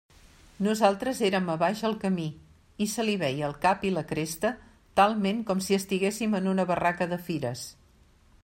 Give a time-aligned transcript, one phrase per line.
[0.67, 2.25] Nosaltres érem a baix al camí,
[2.85, 4.53] i se li veia el cap i la cresta
[5.01, 7.69] talment com si estiguéssim en una barraca de fires.